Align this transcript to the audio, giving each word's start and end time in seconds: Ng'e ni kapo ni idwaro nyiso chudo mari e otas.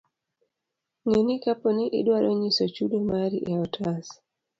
Ng'e 1.07 1.21
ni 1.25 1.35
kapo 1.43 1.67
ni 1.77 1.85
idwaro 1.99 2.29
nyiso 2.39 2.63
chudo 2.75 2.95
mari 3.09 3.37
e 3.51 3.53
otas. 3.63 4.07